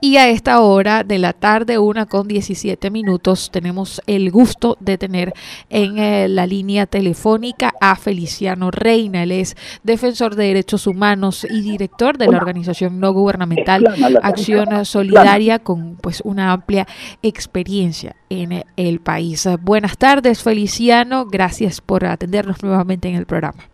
Y 0.00 0.16
a 0.16 0.28
esta 0.28 0.60
hora 0.60 1.02
de 1.02 1.18
la 1.18 1.32
tarde, 1.32 1.78
una 1.78 2.06
con 2.06 2.28
17 2.28 2.88
minutos, 2.88 3.50
tenemos 3.50 4.00
el 4.06 4.30
gusto 4.30 4.76
de 4.78 4.96
tener 4.96 5.32
en 5.70 5.98
eh, 5.98 6.28
la 6.28 6.46
línea 6.46 6.86
telefónica 6.86 7.72
a 7.80 7.96
Feliciano 7.96 8.70
Reina. 8.70 9.24
Él 9.24 9.32
es 9.32 9.56
defensor 9.82 10.36
de 10.36 10.46
derechos 10.46 10.86
humanos 10.86 11.44
y 11.50 11.62
director 11.62 12.16
de 12.16 12.28
la 12.28 12.36
organización 12.36 13.00
no 13.00 13.12
gubernamental 13.12 13.88
Acción 14.22 14.84
Solidaria 14.84 15.58
con 15.58 15.96
pues 15.96 16.20
una 16.24 16.52
amplia 16.52 16.86
experiencia 17.22 18.14
en 18.30 18.62
el 18.76 19.00
país. 19.00 19.48
Buenas 19.62 19.98
tardes, 19.98 20.44
Feliciano. 20.44 21.26
Gracias 21.26 21.80
por 21.80 22.04
atendernos 22.04 22.62
nuevamente 22.62 23.08
en 23.08 23.16
el 23.16 23.26
programa. 23.26 23.64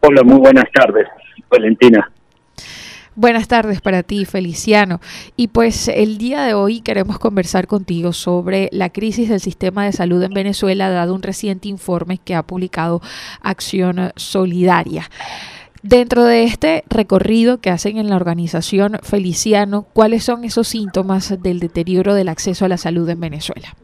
Hola, 0.00 0.22
muy 0.24 0.38
buenas 0.38 0.70
tardes, 0.72 1.06
Valentina. 1.48 2.10
Buenas 3.16 3.48
tardes 3.48 3.80
para 3.80 4.04
ti, 4.04 4.24
Feliciano. 4.24 5.00
Y 5.36 5.48
pues 5.48 5.88
el 5.88 6.16
día 6.16 6.42
de 6.42 6.54
hoy 6.54 6.80
queremos 6.80 7.18
conversar 7.18 7.66
contigo 7.66 8.12
sobre 8.12 8.68
la 8.70 8.90
crisis 8.90 9.28
del 9.28 9.40
sistema 9.40 9.84
de 9.84 9.92
salud 9.92 10.22
en 10.22 10.32
Venezuela, 10.32 10.88
dado 10.90 11.14
un 11.14 11.22
reciente 11.22 11.68
informe 11.68 12.18
que 12.18 12.36
ha 12.36 12.44
publicado 12.44 13.00
Acción 13.42 14.12
Solidaria. 14.14 15.10
Dentro 15.82 16.22
de 16.22 16.44
este 16.44 16.84
recorrido 16.88 17.58
que 17.58 17.70
hacen 17.70 17.98
en 17.98 18.10
la 18.10 18.16
organización 18.16 18.98
Feliciano, 19.02 19.86
¿cuáles 19.92 20.22
son 20.22 20.44
esos 20.44 20.68
síntomas 20.68 21.42
del 21.42 21.58
deterioro 21.58 22.14
del 22.14 22.28
acceso 22.28 22.64
a 22.64 22.68
la 22.68 22.76
salud 22.76 23.08
en 23.08 23.18
Venezuela? 23.18 23.74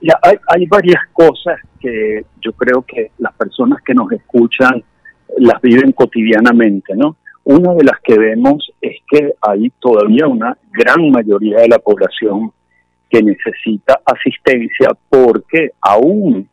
Ya, 0.00 0.18
hay, 0.22 0.36
hay 0.48 0.66
varias 0.66 1.02
cosas 1.12 1.60
que 1.78 2.24
yo 2.42 2.52
creo 2.54 2.82
que 2.82 3.12
las 3.18 3.34
personas 3.34 3.80
que 3.82 3.94
nos 3.94 4.10
escuchan 4.10 4.82
las 5.36 5.60
viven 5.62 5.92
cotidianamente, 5.92 6.96
¿no? 6.96 7.16
Una 7.50 7.72
de 7.72 7.82
las 7.82 7.98
que 8.04 8.18
vemos 8.18 8.70
es 8.78 8.98
que 9.10 9.32
hay 9.40 9.70
todavía 9.80 10.26
una 10.26 10.58
gran 10.70 11.10
mayoría 11.10 11.60
de 11.60 11.68
la 11.68 11.78
población 11.78 12.52
que 13.08 13.22
necesita 13.22 14.02
asistencia 14.04 14.90
porque 15.08 15.70
aún 15.80 16.46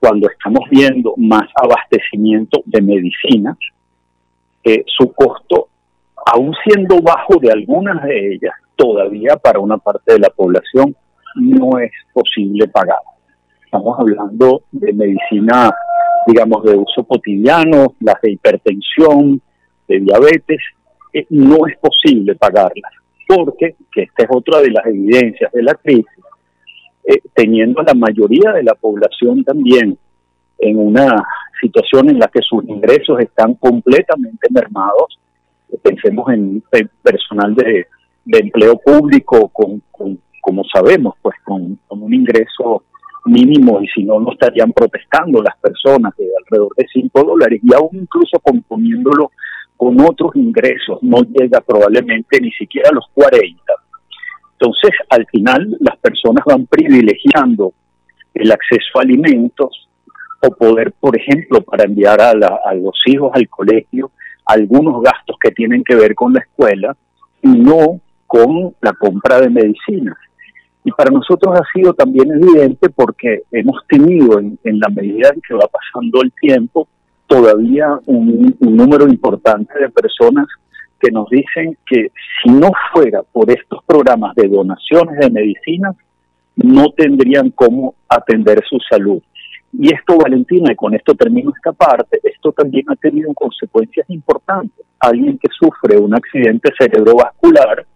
cuando 0.00 0.28
estamos 0.28 0.68
viendo 0.68 1.14
más 1.18 1.44
abastecimiento 1.54 2.62
de 2.64 2.82
medicinas, 2.82 3.56
eh, 4.64 4.82
su 4.88 5.12
costo, 5.12 5.68
aún 6.26 6.52
siendo 6.64 7.00
bajo 7.00 7.38
de 7.40 7.52
algunas 7.52 8.02
de 8.02 8.34
ellas, 8.34 8.54
todavía 8.74 9.36
para 9.36 9.60
una 9.60 9.78
parte 9.78 10.14
de 10.14 10.18
la 10.18 10.30
población 10.30 10.96
no 11.36 11.78
es 11.78 11.92
posible 12.12 12.66
pagar. 12.66 12.98
Estamos 13.64 14.00
hablando 14.00 14.62
de 14.72 14.92
medicina, 14.94 15.70
digamos, 16.26 16.64
de 16.64 16.74
uso 16.74 17.04
cotidiano, 17.04 17.94
las 18.00 18.20
de 18.20 18.32
hipertensión, 18.32 19.40
de 19.90 20.00
diabetes, 20.00 20.60
eh, 21.12 21.26
no 21.30 21.66
es 21.66 21.76
posible 21.78 22.34
pagarlas, 22.36 22.92
porque, 23.26 23.74
que 23.92 24.02
esta 24.02 24.22
es 24.22 24.28
otra 24.30 24.60
de 24.60 24.70
las 24.70 24.86
evidencias 24.86 25.50
de 25.52 25.62
la 25.62 25.74
crisis, 25.74 26.06
eh, 27.04 27.20
teniendo 27.34 27.82
la 27.82 27.94
mayoría 27.94 28.52
de 28.52 28.62
la 28.62 28.74
población 28.74 29.42
también 29.42 29.98
en 30.58 30.78
una 30.78 31.24
situación 31.60 32.10
en 32.10 32.18
la 32.18 32.28
que 32.28 32.40
sus 32.42 32.62
ingresos 32.68 33.18
están 33.20 33.54
completamente 33.54 34.48
mermados, 34.50 35.18
pensemos 35.82 36.30
en 36.32 36.62
personal 37.02 37.54
de, 37.54 37.86
empleo 38.26 38.78
público 38.78 39.48
con, 39.48 39.82
como 40.40 40.62
sabemos, 40.72 41.14
pues 41.22 41.36
con, 41.44 41.78
con, 41.86 42.02
un 42.02 42.14
ingreso 42.14 42.84
mínimo 43.24 43.80
y 43.82 43.88
si 43.88 44.04
no, 44.04 44.20
no 44.20 44.32
estarían 44.32 44.72
protestando 44.72 45.42
las 45.42 45.56
personas 45.58 46.14
de 46.16 46.28
alrededor 46.38 46.74
de 46.76 46.86
5 46.92 47.24
dólares 47.24 47.60
y 47.62 47.74
aún 47.74 47.90
incluso 47.92 48.38
componiéndolo 48.40 49.30
con 49.80 49.98
otros 49.98 50.36
ingresos 50.36 50.98
no 51.00 51.22
llega 51.22 51.62
probablemente 51.62 52.38
ni 52.38 52.50
siquiera 52.50 52.90
a 52.90 52.94
los 52.94 53.06
40. 53.14 53.56
Entonces, 54.52 54.90
al 55.08 55.24
final, 55.28 55.74
las 55.80 55.96
personas 55.96 56.44
van 56.44 56.66
privilegiando 56.66 57.72
el 58.34 58.52
acceso 58.52 58.98
a 58.98 59.00
alimentos 59.00 59.88
o 60.42 60.50
poder, 60.50 60.92
por 61.00 61.16
ejemplo, 61.16 61.62
para 61.62 61.84
enviar 61.84 62.20
a, 62.20 62.34
los 62.74 62.94
hijos 63.06 63.30
al 63.32 63.48
colegio, 63.48 64.10
algunos 64.44 65.02
gastos 65.02 65.36
que 65.42 65.50
tienen 65.50 65.82
que 65.82 65.94
ver 65.94 66.14
con 66.14 66.34
la 66.34 66.40
escuela 66.40 66.94
y 67.40 67.48
no 67.48 68.02
con 68.26 68.74
la 68.82 68.92
compra 68.92 69.40
de 69.40 69.48
medicinas. 69.48 70.18
Y 70.84 70.92
para 70.92 71.10
nosotros 71.10 71.58
ha 71.58 71.64
sido 71.72 71.94
también 71.94 72.30
evidente 72.32 72.90
porque 72.90 73.44
hemos 73.50 73.80
tenido, 73.88 74.40
en, 74.40 74.58
en 74.62 74.78
la 74.78 74.90
medida 74.90 75.30
en 75.34 75.40
que 75.40 75.54
va 75.54 75.68
pasando 75.72 76.20
el 76.22 76.32
tiempo, 76.38 76.86
todavía 77.30 77.86
un, 78.06 78.56
número 78.58 79.06
importante 79.06 79.72
de 79.78 79.88
personas 79.88 80.48
que 80.98 81.12
nos 81.12 81.30
dicen 81.30 81.78
que 81.86 82.10
si 82.42 82.50
no 82.50 82.72
fuera 82.92 83.22
por 83.22 83.48
estos 83.48 83.84
programas 83.84 84.34
de 84.34 84.48
donaciones 84.48 85.16
de 85.20 85.30
medicinas, 85.30 85.94
no 86.56 86.90
tendrían 86.90 87.50
cómo 87.50 87.94
atender 88.08 88.60
su 88.68 88.78
salud. 88.80 89.22
Y 89.72 89.94
esto, 89.94 90.18
Valentina, 90.18 90.72
y 90.72 90.74
con 90.74 90.92
esto 90.92 91.14
termino 91.14 91.52
esta 91.56 91.72
parte, 91.72 92.18
esto 92.24 92.50
también 92.50 92.84
ha 92.88 92.96
tenido 92.96 93.32
consecuencias 93.32 94.10
importantes. 94.10 94.84
Alguien 94.98 95.38
que 95.38 95.48
sufre 95.56 95.98
un 95.98 96.12
accidente 96.12 96.70
cerebrovascular 96.76 97.86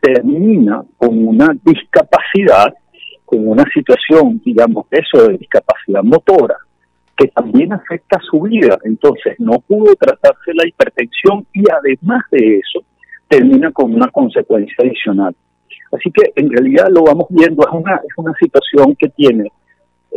termina 0.00 0.82
con 0.96 1.24
una 1.24 1.56
discapacidad, 1.64 2.74
con 3.24 3.46
una 3.46 3.64
situación, 3.72 4.42
digamos, 4.44 4.86
eso 4.90 5.28
de 5.28 5.38
discapacidad 5.38 6.02
motora, 6.02 6.56
que 7.16 7.28
también 7.28 7.72
afecta 7.72 8.20
su 8.30 8.40
vida. 8.42 8.78
Entonces, 8.84 9.36
no 9.38 9.58
pudo 9.60 9.94
tratarse 9.96 10.52
la 10.54 10.66
hipertensión 10.66 11.46
y 11.52 11.64
además 11.70 12.24
de 12.30 12.58
eso, 12.58 12.84
termina 13.28 13.72
con 13.72 13.94
una 13.94 14.08
consecuencia 14.08 14.76
adicional. 14.78 15.34
Así 15.92 16.10
que 16.10 16.32
en 16.36 16.50
realidad 16.50 16.88
lo 16.90 17.04
vamos 17.04 17.26
viendo, 17.30 17.66
es 17.66 17.72
una, 17.72 17.96
es 17.96 18.12
una 18.16 18.34
situación 18.38 18.94
que 18.96 19.08
tiene 19.08 19.50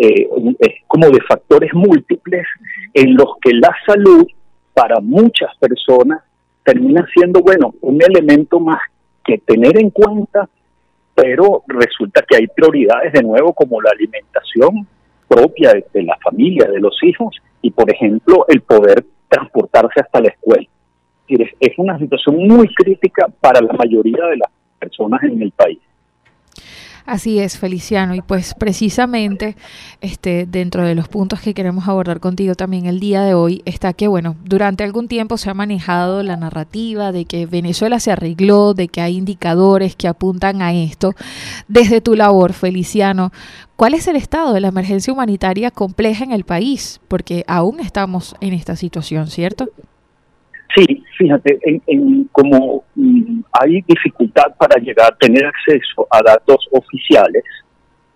eh, 0.01 0.29
es 0.59 0.75
como 0.87 1.09
de 1.09 1.19
factores 1.27 1.73
múltiples 1.73 2.45
en 2.93 3.15
los 3.15 3.31
que 3.41 3.53
la 3.53 3.75
salud 3.85 4.25
para 4.73 5.01
muchas 5.01 5.53
personas 5.59 6.23
termina 6.63 7.05
siendo, 7.13 7.41
bueno, 7.41 7.73
un 7.81 8.01
elemento 8.01 8.61
más 8.61 8.79
que 9.25 9.39
tener 9.39 9.77
en 9.77 9.89
cuenta, 9.89 10.47
pero 11.13 11.63
resulta 11.67 12.23
que 12.25 12.37
hay 12.37 12.47
prioridades 12.47 13.11
de 13.11 13.23
nuevo 13.23 13.51
como 13.53 13.81
la 13.81 13.89
alimentación, 13.91 14.87
propia 15.29 15.73
de, 15.93 16.03
la 16.03 16.17
familia, 16.17 16.67
de 16.67 16.79
los 16.81 16.97
hijos, 17.03 17.35
y 17.61 17.71
por 17.71 17.89
ejemplo 17.89 18.45
el 18.49 18.61
poder 18.61 19.05
transportarse 19.29 20.01
hasta 20.01 20.19
la 20.19 20.29
escuela. 20.29 20.67
Es 21.59 21.77
una 21.77 21.97
situación 21.99 22.37
muy 22.47 22.67
crítica 22.73 23.27
para 23.39 23.61
la 23.61 23.73
mayoría 23.73 24.25
de 24.25 24.37
las 24.37 24.49
personas 24.79 25.21
en 25.23 25.41
el 25.41 25.51
país. 25.51 25.79
Así 27.09 27.39
es, 27.39 27.57
Feliciano. 27.57 28.13
Y 28.13 28.21
pues 28.21 28.53
precisamente 28.53 29.55
este, 29.99 30.45
dentro 30.45 30.85
de 30.85 30.93
los 30.93 31.07
puntos 31.07 31.41
que 31.41 31.55
queremos 31.55 31.87
abordar 31.87 32.19
contigo 32.19 32.53
también 32.53 32.85
el 32.85 32.99
día 32.99 33.23
de 33.23 33.33
hoy 33.33 33.63
está 33.65 33.93
que, 33.93 34.07
bueno, 34.07 34.35
durante 34.45 34.83
algún 34.83 35.07
tiempo 35.07 35.35
se 35.35 35.49
ha 35.49 35.55
manejado 35.55 36.21
la 36.21 36.37
narrativa 36.37 37.11
de 37.11 37.25
que 37.25 37.47
Venezuela 37.47 37.99
se 37.99 38.11
arregló, 38.11 38.75
de 38.75 38.89
que 38.89 39.01
hay 39.01 39.17
indicadores 39.17 39.95
que 39.95 40.07
apuntan 40.07 40.61
a 40.61 40.71
esto. 40.71 41.15
Desde 41.67 41.99
tu 41.99 42.13
labor, 42.13 42.53
Feliciano, 42.53 43.31
¿cuál 43.75 43.95
es 43.95 44.07
el 44.07 44.15
estado 44.15 44.53
de 44.53 44.61
la 44.61 44.67
emergencia 44.67 45.11
humanitaria 45.11 45.71
compleja 45.71 46.23
en 46.23 46.31
el 46.31 46.43
país? 46.43 47.01
Porque 47.07 47.43
aún 47.47 47.79
estamos 47.79 48.35
en 48.39 48.53
esta 48.53 48.75
situación, 48.75 49.29
¿cierto? 49.29 49.69
Fíjate, 51.19 51.59
en, 51.85 52.29
como 52.31 52.85
mm, 52.95 53.41
hay 53.51 53.81
dificultad 53.81 54.55
para 54.57 54.79
llegar 54.79 55.17
tener 55.17 55.45
acceso 55.45 56.07
a 56.09 56.21
datos 56.23 56.65
oficiales, 56.71 57.43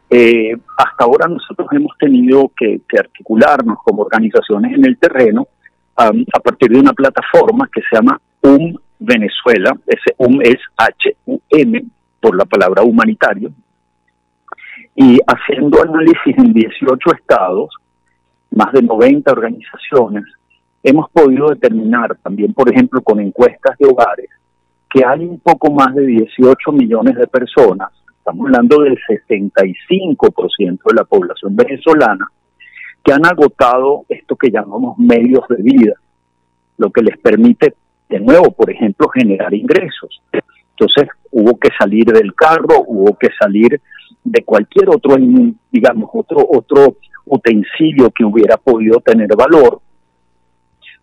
eh, 0.09 0.55
hasta 0.77 1.03
ahora 1.03 1.27
nosotros 1.27 1.67
hemos 1.73 1.97
tenido 1.97 2.49
que, 2.55 2.79
articularnos 2.97 3.79
como 3.83 4.03
organizaciones 4.03 4.73
en 4.77 4.85
el 4.85 4.97
terreno 4.97 5.47
a 5.97 6.39
partir 6.39 6.71
de 6.71 6.79
una 6.79 6.93
plataforma 6.93 7.69
que 7.71 7.81
se 7.81 7.97
llama 7.97 8.19
UM 8.41 8.73
Venezuela, 8.99 9.77
ese 9.85 10.15
UM 10.17 10.41
es 10.41 10.57
H-U-M 10.77 11.83
por 12.21 12.37
la 12.37 12.45
palabra 12.45 12.83
humanitario, 12.83 13.51
y 14.95 15.19
haciendo 15.27 15.83
análisis 15.83 16.37
en 16.37 16.53
18 16.53 16.97
estados, 17.19 17.69
más 18.51 18.71
de 18.71 18.81
90 18.81 19.29
organizaciones, 19.29 20.23
hemos 20.83 21.09
podido 21.09 21.49
determinar 21.49 22.17
también, 22.21 22.53
por 22.53 22.71
ejemplo, 22.71 23.01
con 23.01 23.19
encuestas 23.19 23.77
de 23.77 23.87
hogares, 23.87 24.29
que 24.89 25.03
hay 25.05 25.25
un 25.25 25.39
poco 25.39 25.71
más 25.71 25.95
de 25.95 26.05
18 26.05 26.71
millones 26.73 27.15
de 27.15 27.25
personas, 27.27 27.89
estamos 28.17 28.45
hablando 28.45 28.83
del 28.83 28.97
65% 28.97 30.79
de 30.85 30.93
la 30.95 31.03
población 31.05 31.55
venezolana, 31.55 32.29
que 33.03 33.13
han 33.13 33.25
agotado 33.25 34.05
esto 34.07 34.35
que 34.35 34.51
llamamos 34.51 34.97
medios 34.97 35.47
de 35.49 35.63
vida, 35.63 35.93
lo 36.77 36.91
que 36.91 37.01
les 37.01 37.17
permite, 37.17 37.73
de 38.09 38.19
nuevo, 38.19 38.51
por 38.51 38.69
ejemplo, 38.69 39.07
generar 39.09 39.53
ingresos. 39.53 40.21
Entonces, 40.31 41.09
hubo 41.31 41.57
que 41.57 41.69
salir 41.77 42.05
del 42.05 42.33
carro, 42.35 42.83
hubo 42.85 43.17
que 43.17 43.29
salir 43.39 43.81
de 44.23 44.43
cualquier 44.43 44.89
otro, 44.89 45.15
digamos, 45.71 46.09
otro, 46.13 46.45
otro, 46.49 46.97
utensilio 47.25 48.11
que 48.11 48.25
hubiera 48.25 48.57
podido 48.57 48.99
tener 48.99 49.29
valor 49.35 49.81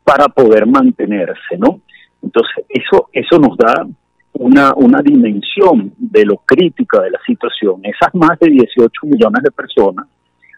para 0.05 0.29
poder 0.29 0.67
mantenerse, 0.67 1.57
¿no? 1.59 1.81
Entonces, 2.23 2.65
eso, 2.69 3.09
eso 3.13 3.39
nos 3.39 3.57
da 3.57 3.87
una, 4.35 4.73
una 4.75 5.01
dimensión 5.03 5.93
de 5.97 6.25
lo 6.25 6.39
crítica 6.39 7.01
de 7.03 7.11
la 7.11 7.19
situación. 7.27 7.81
Esas 7.85 8.15
más 8.15 8.39
de 8.39 8.51
18 8.51 8.91
millones 9.05 9.43
de 9.43 9.51
personas 9.51 10.07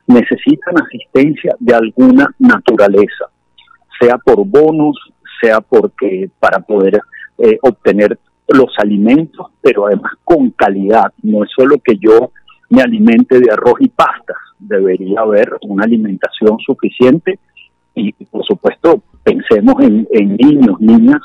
necesitan 0.06 0.80
asistencia 0.80 1.54
de 1.58 1.74
alguna 1.74 2.34
naturaleza, 2.38 3.26
sea 4.00 4.18
por 4.18 4.44
bonos, 4.46 4.96
sea 5.40 5.60
porque 5.60 6.30
para 6.38 6.60
poder 6.60 7.00
eh, 7.38 7.58
obtener 7.62 8.18
los 8.48 8.72
alimentos, 8.78 9.46
pero 9.60 9.86
además 9.86 10.12
con 10.24 10.50
calidad. 10.50 11.12
No 11.22 11.44
es 11.44 11.50
solo 11.56 11.76
que 11.82 11.96
yo 11.96 12.32
me 12.70 12.82
alimente 12.82 13.38
de 13.38 13.50
arroz 13.50 13.74
y 13.80 13.88
pastas, 13.88 14.36
debería 14.58 15.20
haber 15.20 15.58
una 15.62 15.84
alimentación 15.84 16.58
suficiente 16.64 17.38
y 17.94 18.12
por 18.26 18.44
supuesto 18.44 19.02
pensemos 19.22 19.74
en, 19.82 20.06
niños, 20.36 20.80
niñas 20.80 21.20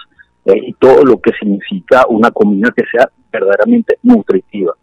eh, 0.46 0.60
y 0.68 0.74
todo 0.74 1.04
lo 1.04 1.20
que 1.20 1.32
significa 1.40 2.06
una 2.08 2.32
comida 2.32 2.72
que 2.76 2.84
sea 2.92 3.10
verdaderamente 3.32 3.98
nutritiva. 4.04 4.74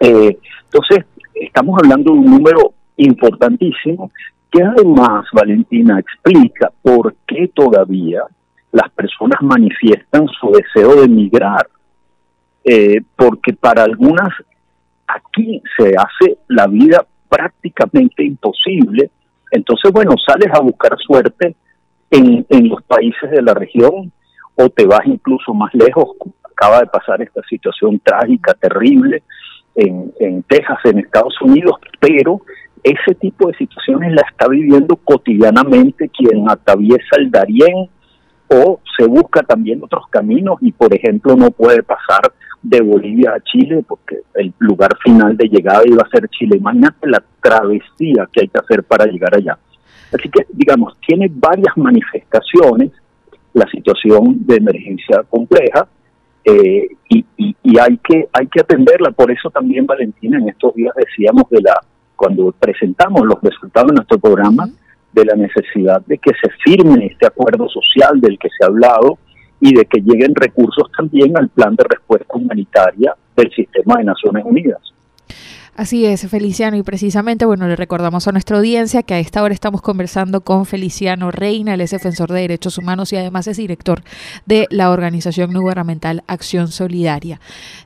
Eh, 0.00 0.38
entonces, 0.64 1.04
estamos 1.34 1.78
hablando 1.82 2.12
de 2.12 2.18
un 2.18 2.26
número 2.26 2.74
importantísimo 2.96 4.10
que 4.50 4.62
además, 4.62 5.26
Valentina, 5.32 5.98
explica 5.98 6.70
por 6.82 7.14
qué 7.26 7.48
todavía 7.48 8.22
las 8.70 8.90
personas 8.90 9.40
manifiestan 9.42 10.26
su 10.28 10.50
deseo 10.50 10.96
de 10.96 11.04
emigrar, 11.04 11.68
eh, 12.64 13.00
porque 13.16 13.54
para 13.54 13.84
algunas 13.84 14.28
aquí 15.06 15.62
se 15.76 15.94
hace 15.96 16.38
la 16.48 16.66
vida 16.66 17.04
prácticamente 17.28 18.24
imposible, 18.24 19.10
entonces 19.52 19.92
bueno, 19.92 20.14
sales 20.26 20.48
a 20.52 20.60
buscar 20.60 20.96
suerte 20.98 21.54
en, 22.10 22.44
en 22.48 22.68
los 22.68 22.82
países 22.82 23.30
de 23.30 23.42
la 23.42 23.54
región 23.54 24.12
o 24.56 24.68
te 24.68 24.86
vas 24.86 25.06
incluso 25.06 25.54
más 25.54 25.72
lejos, 25.74 26.16
acaba 26.44 26.80
de 26.80 26.86
pasar 26.86 27.22
esta 27.22 27.42
situación 27.48 28.00
trágica, 28.00 28.54
terrible 28.54 29.22
en, 29.74 30.12
en 30.20 30.42
Texas, 30.42 30.78
en 30.84 30.98
Estados 30.98 31.34
Unidos, 31.40 31.76
pero 32.00 32.40
ese 32.82 33.14
tipo 33.14 33.48
de 33.48 33.54
situaciones 33.54 34.12
la 34.12 34.22
está 34.30 34.48
viviendo 34.48 34.96
cotidianamente 34.96 36.08
quien 36.08 36.50
atraviesa 36.50 37.16
el 37.18 37.30
Darién 37.30 37.88
o 38.48 38.80
se 38.98 39.06
busca 39.06 39.42
también 39.42 39.82
otros 39.82 40.04
caminos 40.10 40.56
y 40.60 40.72
por 40.72 40.94
ejemplo 40.94 41.36
no 41.36 41.50
puede 41.50 41.82
pasar 41.82 42.32
de 42.62 42.80
Bolivia 42.80 43.34
a 43.34 43.40
Chile 43.40 43.84
porque 43.86 44.20
el 44.34 44.52
lugar 44.58 44.96
final 45.02 45.36
de 45.36 45.48
llegada 45.48 45.82
iba 45.84 46.02
a 46.02 46.08
ser 46.10 46.28
Chile. 46.28 46.56
Imagínate 46.56 47.08
la 47.08 47.22
travesía 47.40 48.28
que 48.32 48.42
hay 48.42 48.48
que 48.48 48.58
hacer 48.58 48.84
para 48.84 49.06
llegar 49.06 49.34
allá. 49.34 49.58
Así 50.12 50.28
que, 50.28 50.46
digamos, 50.52 50.96
tiene 51.06 51.30
varias 51.32 51.76
manifestaciones 51.76 52.92
la 53.54 53.66
situación 53.66 54.46
de 54.46 54.56
emergencia 54.56 55.22
compleja 55.28 55.86
eh, 56.44 56.88
y, 57.08 57.24
y, 57.36 57.78
hay 57.78 57.98
que 57.98 58.28
hay 58.32 58.46
que 58.46 58.60
atenderla. 58.60 59.10
Por 59.10 59.30
eso 59.30 59.50
también, 59.50 59.86
Valentina, 59.86 60.38
en 60.38 60.48
estos 60.48 60.74
días 60.74 60.94
decíamos 60.96 61.48
de 61.50 61.60
la 61.60 61.80
cuando 62.16 62.52
presentamos 62.52 63.26
los 63.26 63.40
resultados 63.42 63.88
de 63.88 63.94
nuestro 63.96 64.18
programa, 64.18 64.68
de 65.12 65.24
la 65.24 65.34
necesidad 65.34 66.02
de 66.06 66.18
que 66.18 66.30
se 66.40 66.48
firme 66.64 67.06
este 67.06 67.26
acuerdo 67.26 67.68
social 67.68 68.20
del 68.20 68.38
que 68.38 68.48
se 68.48 68.64
ha 68.64 68.68
hablado 68.68 69.18
y 69.62 69.72
de 69.74 69.84
que 69.84 70.00
lleguen 70.00 70.34
recursos 70.34 70.90
también 70.96 71.36
al 71.38 71.48
plan 71.48 71.76
de 71.76 71.84
respuesta 71.88 72.34
humanitaria 72.34 73.14
del 73.36 73.48
sistema 73.52 73.94
de 73.98 74.04
Naciones 74.04 74.44
Unidas. 74.44 74.91
Así 75.74 76.04
es, 76.04 76.28
Feliciano, 76.28 76.76
y 76.76 76.82
precisamente, 76.82 77.46
bueno, 77.46 77.66
le 77.66 77.76
recordamos 77.76 78.28
a 78.28 78.32
nuestra 78.32 78.58
audiencia 78.58 79.02
que 79.02 79.14
a 79.14 79.18
esta 79.18 79.42
hora 79.42 79.54
estamos 79.54 79.80
conversando 79.80 80.42
con 80.42 80.66
Feliciano 80.66 81.30
Reina, 81.30 81.72
él 81.72 81.80
es 81.80 81.92
defensor 81.92 82.30
de 82.30 82.42
derechos 82.42 82.76
humanos 82.76 83.10
y 83.10 83.16
además 83.16 83.46
es 83.46 83.56
director 83.56 84.04
de 84.44 84.66
la 84.68 84.90
organización 84.90 85.50
no 85.50 85.62
gubernamental 85.62 86.24
Acción 86.26 86.68
Solidaria. 86.68 87.40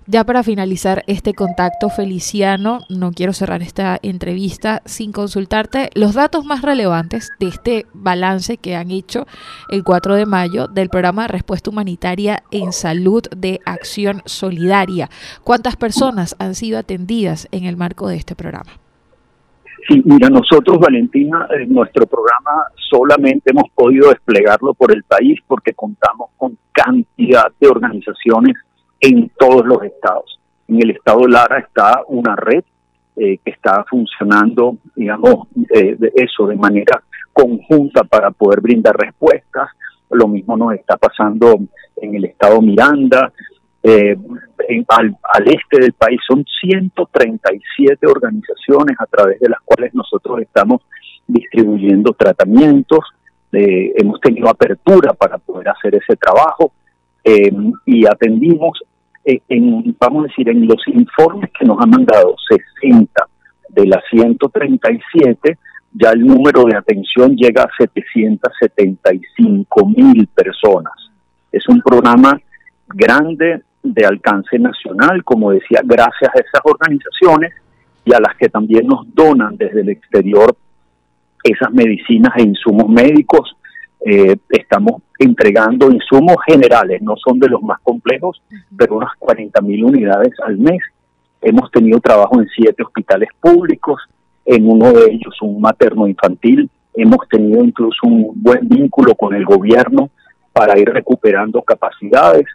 Ya 0.09 0.25
para 0.25 0.43
finalizar 0.43 1.05
este 1.07 1.33
contacto, 1.33 1.89
Feliciano, 1.89 2.81
no 2.89 3.13
quiero 3.13 3.33
cerrar 3.33 3.63
esta 3.63 4.01
entrevista 4.03 4.83
sin 4.85 5.13
consultarte 5.13 5.91
los 5.95 6.15
datos 6.15 6.45
más 6.45 6.63
relevantes 6.63 7.31
de 7.39 7.47
este 7.47 7.87
balance 7.93 8.57
que 8.57 8.75
han 8.75 8.91
hecho 8.91 9.29
el 9.71 9.85
4 9.85 10.17
de 10.17 10.27
mayo 10.27 10.67
del 10.67 10.89
programa 10.89 11.23
de 11.23 11.29
respuesta 11.29 11.71
humanitaria 11.71 12.43
en 12.51 12.73
salud 12.73 13.23
de 13.37 13.61
Acción 13.65 14.23
Solidaria. 14.25 15.09
¿Cuántas 15.45 15.77
personas 15.77 16.35
han 16.41 16.57
sido 16.57 16.81
atendidas 16.81 17.47
en 17.53 17.65
el 17.65 17.76
marco 17.77 18.09
de 18.09 18.17
este 18.17 18.35
programa? 18.35 18.73
Sí, 19.89 20.03
mira, 20.05 20.29
nosotros, 20.29 20.79
Valentina, 20.79 21.47
en 21.51 21.73
nuestro 21.73 22.07
programa 22.07 22.65
solamente 22.91 23.51
hemos 23.51 23.71
podido 23.75 24.09
desplegarlo 24.09 24.75
por 24.75 24.93
el 24.93 25.05
país 25.05 25.39
porque 25.47 25.75
contamos 25.75 26.31
con 26.37 26.59
cantidad 26.73 27.47
de 27.61 27.69
organizaciones 27.69 28.55
en 29.01 29.31
todos 29.39 29.65
los 29.65 29.83
estados. 29.85 30.41
En 30.67 30.83
el 30.83 30.91
estado 30.91 31.27
Lara 31.29 31.59
está 31.59 32.03
una 32.09 32.35
red 32.35 32.65
eh, 33.17 33.39
que 33.45 33.51
está 33.51 33.85
funcionando, 33.89 34.77
digamos, 34.95 35.47
eh, 35.73 35.97
de 35.97 36.13
eso 36.17 36.47
de 36.47 36.57
manera 36.57 37.03
conjunta 37.33 38.03
para 38.05 38.31
poder 38.31 38.61
brindar 38.61 38.97
respuestas. 38.97 39.71
Lo 40.11 40.27
mismo 40.27 40.57
nos 40.57 40.75
está 40.75 40.97
pasando 40.97 41.59
en 41.97 42.15
el 42.15 42.25
estado 42.25 42.61
Miranda, 42.61 43.33
eh, 43.83 44.17
al, 44.89 45.17
este 45.47 45.81
del 45.81 45.93
país. 45.93 46.21
Son 46.27 46.45
137 46.61 48.07
organizaciones 48.07 48.97
a 48.99 49.07
través 49.07 49.39
de 49.41 49.49
las 49.49 49.61
cuales 49.65 49.95
nosotros 49.95 50.41
estamos 50.41 50.83
distribuyendo 51.27 52.13
tratamientos, 52.13 53.01
eh, 53.53 53.93
hemos 53.97 54.21
tenido 54.21 54.49
apertura 54.49 55.13
para 55.13 55.39
poder 55.39 55.69
hacer 55.69 55.95
ese 55.95 56.17
trabajo. 56.17 56.73
Eh, 57.25 57.53
y 57.87 58.07
atendimos, 58.07 58.81
en, 59.25 59.97
vamos 59.99 60.25
a 60.25 60.29
decir, 60.29 60.49
en 60.49 60.67
los 60.67 60.87
informes 60.87 61.51
que 61.59 61.65
nos 61.65 61.81
han 61.81 61.91
mandado 61.91 62.37
60 62.81 63.29
de 63.71 63.87
las 63.87 64.03
137, 64.11 65.59
ya 65.93 66.11
el 66.11 66.21
número 66.21 66.65
de 66.65 66.77
atención 66.77 67.37
llega 67.37 67.65
a 67.65 67.71
775 67.79 69.87
mil 69.87 70.27
personas. 70.29 70.93
Es 71.51 71.67
un 71.69 71.81
programa 71.81 72.39
grande 72.89 73.63
de 73.93 74.07
alcance 74.07 74.59
nacional, 74.59 75.25
como 75.25 75.51
decía, 75.51 75.81
gracias 75.85 76.31
a 76.35 76.39
esas 76.39 76.61
organizaciones 76.65 77.53
y 78.05 78.15
a 78.15 78.21
las 78.21 78.37
que 78.37 78.49
también 78.49 78.87
nos 78.87 79.13
donan 79.15 79.57
desde 79.57 79.81
el 79.81 79.89
exterior 79.89 80.57
esas 81.43 81.73
medicinas 81.73 82.33
e 82.37 82.43
insumos 82.43 82.89
médicos. 82.89 83.57
Eh, 84.05 84.37
estamos 84.51 85.03
entregando 85.19 85.91
insumos 85.91 86.37
generales, 86.47 87.03
no 87.03 87.15
son 87.17 87.39
de 87.39 87.49
los 87.49 87.63
más 87.63 87.81
complejos, 87.83 88.43
pero 88.77 88.97
unas 88.97 89.13
40 89.19 89.61
mil 89.63 89.85
unidades 89.85 90.33
al 90.45 90.59
mes. 90.59 90.81
Hemos 91.41 91.71
tenido 91.71 92.01
trabajo 92.01 92.41
en 92.41 92.49
siete 92.49 92.83
hospitales 92.83 93.29
públicos, 93.41 94.01
en 94.45 94.69
uno 94.69 94.93
de 94.93 95.11
ellos 95.11 95.35
un 95.43 95.61
materno 95.61 96.07
infantil. 96.07 96.71
Hemos 96.95 97.29
tenido 97.29 97.65
incluso 97.65 98.07
un 98.07 98.33
buen 98.37 98.69
vínculo 98.69 99.15
con 99.15 99.35
el 99.35 99.45
gobierno 99.45 100.11
para 100.53 100.79
ir 100.79 100.89
recuperando 100.89 101.61
capacidades. 101.63 102.47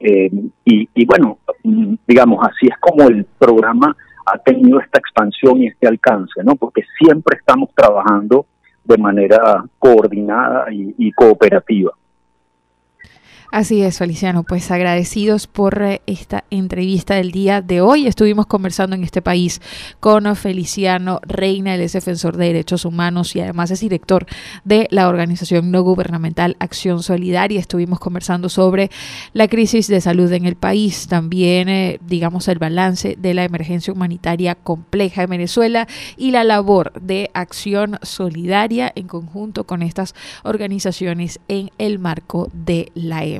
Eh, 0.00 0.30
y, 0.64 1.06
bueno, 1.06 1.38
digamos, 2.06 2.46
así 2.48 2.66
es 2.66 2.78
como 2.80 3.08
el 3.08 3.24
programa 3.38 3.94
ha 4.26 4.38
tenido 4.38 4.80
esta 4.80 4.98
expansión 4.98 5.62
y 5.62 5.68
este 5.68 5.86
alcance, 5.86 6.42
¿no? 6.44 6.56
Porque 6.56 6.82
siempre 6.98 7.38
estamos 7.38 7.70
trabajando 7.74 8.46
de 8.84 8.96
manera 8.98 9.64
coordinada 9.78 10.66
y 10.70 11.12
cooperativa. 11.12 11.92
Así 13.52 13.82
es, 13.82 13.98
Feliciano, 13.98 14.44
pues 14.44 14.70
agradecidos 14.70 15.48
por 15.48 15.82
eh, 15.82 16.02
esta 16.06 16.44
entrevista 16.50 17.16
del 17.16 17.32
día 17.32 17.60
de 17.60 17.80
hoy. 17.80 18.06
Estuvimos 18.06 18.46
conversando 18.46 18.94
en 18.94 19.02
este 19.02 19.22
país 19.22 19.60
con 19.98 20.36
Feliciano 20.36 21.18
Reina, 21.24 21.74
él 21.74 21.80
es 21.80 21.94
defensor 21.94 22.36
de 22.36 22.46
derechos 22.46 22.84
humanos 22.84 23.34
y 23.34 23.40
además 23.40 23.72
es 23.72 23.80
director 23.80 24.24
de 24.62 24.86
la 24.92 25.08
organización 25.08 25.72
no 25.72 25.82
gubernamental 25.82 26.56
Acción 26.60 27.02
Solidaria. 27.02 27.58
Estuvimos 27.58 27.98
conversando 27.98 28.48
sobre 28.48 28.88
la 29.32 29.48
crisis 29.48 29.88
de 29.88 30.00
salud 30.00 30.30
en 30.32 30.44
el 30.44 30.54
país, 30.54 31.08
también, 31.08 31.68
eh, 31.68 31.98
digamos, 32.06 32.46
el 32.46 32.60
balance 32.60 33.16
de 33.18 33.34
la 33.34 33.42
emergencia 33.42 33.92
humanitaria 33.92 34.54
compleja 34.54 35.24
en 35.24 35.30
Venezuela 35.30 35.88
y 36.16 36.30
la 36.30 36.44
labor 36.44 36.92
de 37.00 37.32
Acción 37.34 37.98
Solidaria 38.02 38.92
en 38.94 39.08
conjunto 39.08 39.64
con 39.64 39.82
estas 39.82 40.14
organizaciones 40.44 41.40
en 41.48 41.72
el 41.78 41.98
marco 41.98 42.48
de 42.52 42.92
la 42.94 43.24
EMA 43.24 43.39